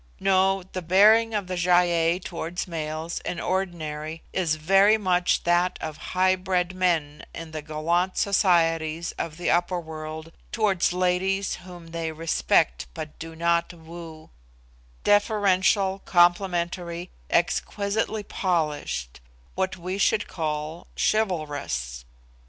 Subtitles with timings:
[0.19, 5.77] No; the bearing of the Gy ei towards males in ordinary is very much that
[5.79, 11.91] of high bred men in the gallant societies of the upper world towards ladies whom
[11.91, 14.31] they respect but do not woo;
[15.03, 19.19] deferential, complimentary, exquisitely polished
[19.53, 22.05] what we should call 'chivalrous.